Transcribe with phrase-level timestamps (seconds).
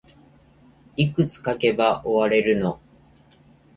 [0.95, 2.79] いくつ書けば終われるの